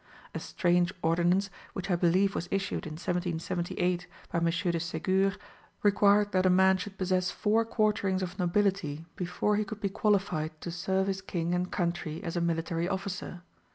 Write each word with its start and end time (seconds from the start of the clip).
A 0.33 0.39
strange 0.39 0.91
Ordinance, 1.03 1.51
which 1.73 1.91
I 1.91 1.95
believe 1.95 2.33
was 2.33 2.47
issued 2.49 2.87
in 2.87 2.93
1778 2.93 4.07
by 4.31 4.39
M. 4.39 4.45
de 4.45 4.79
Segur, 4.79 5.37
required 5.83 6.31
that 6.31 6.47
a 6.47 6.49
man 6.49 6.77
should 6.77 6.97
possess 6.97 7.29
four 7.29 7.63
quarterings 7.65 8.23
of 8.23 8.39
nobility 8.39 9.05
before 9.15 9.57
he 9.57 9.63
could 9.63 9.79
be 9.79 9.89
qualified 9.89 10.59
to 10.61 10.71
serve 10.71 11.05
his 11.05 11.21
king 11.21 11.53
and 11.53 11.71
country 11.71 12.23
as 12.23 12.35
a 12.35 12.41
military 12.41 12.89
officer. 12.89 13.43